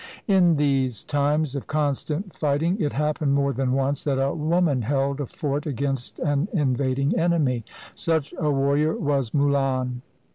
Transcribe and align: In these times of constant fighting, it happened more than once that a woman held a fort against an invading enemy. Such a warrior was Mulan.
In 0.27 0.55
these 0.55 1.03
times 1.03 1.53
of 1.53 1.67
constant 1.67 2.33
fighting, 2.35 2.81
it 2.81 2.93
happened 2.93 3.35
more 3.35 3.53
than 3.53 3.71
once 3.73 4.03
that 4.03 4.19
a 4.19 4.33
woman 4.33 4.81
held 4.81 5.21
a 5.21 5.27
fort 5.27 5.67
against 5.67 6.17
an 6.17 6.47
invading 6.51 7.19
enemy. 7.19 7.63
Such 7.93 8.33
a 8.39 8.49
warrior 8.49 8.95
was 8.95 9.29
Mulan. 9.31 10.01